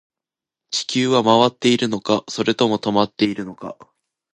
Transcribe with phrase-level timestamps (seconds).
[0.71, 3.77] 地球は回っているのか、それとも止まっているのか